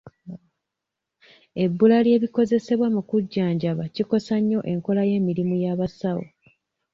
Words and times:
Ebbula 1.63 1.97
ly'ebikozesebwa 2.05 2.87
mu 2.95 3.01
kujjanjaba 3.09 3.83
kikosa 3.95 4.35
nnyo 4.41 4.59
enkola 4.71 5.01
y'emirimu 5.09 5.55
y'abasawo. 5.63 6.25